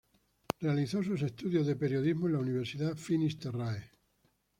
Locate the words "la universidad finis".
2.33-3.37